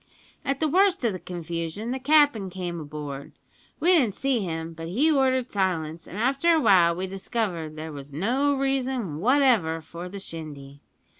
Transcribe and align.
"At 0.43 0.59
the 0.59 0.67
worst 0.67 1.05
o' 1.05 1.11
the 1.11 1.19
confusion 1.19 1.91
the 1.91 1.99
cap'n 1.99 2.49
came 2.49 2.79
aboard. 2.79 3.33
We 3.79 3.89
didn't 3.93 4.15
see 4.15 4.39
him, 4.39 4.73
but 4.73 4.87
he 4.87 5.11
ordered 5.11 5.51
silence, 5.51 6.07
an' 6.07 6.15
after 6.15 6.51
a 6.51 6.59
while 6.59 6.95
we 6.95 7.05
discovered 7.05 7.73
that 7.73 7.75
there 7.75 7.91
was 7.91 8.11
no 8.11 8.55
reason 8.55 9.19
whatever 9.19 9.79
for 9.79 10.09
the 10.09 10.17
shindy. 10.17 10.81